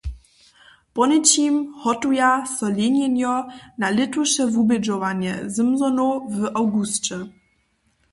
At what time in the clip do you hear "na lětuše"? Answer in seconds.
3.81-4.43